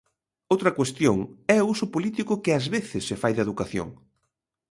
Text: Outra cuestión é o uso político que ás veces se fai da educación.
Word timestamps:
Outra 0.53 0.75
cuestión 0.77 1.17
é 1.57 1.57
o 1.61 1.69
uso 1.73 1.85
político 1.95 2.39
que 2.43 2.55
ás 2.59 2.65
veces 2.75 3.03
se 3.09 3.19
fai 3.21 3.33
da 3.35 3.45
educación. 3.47 3.89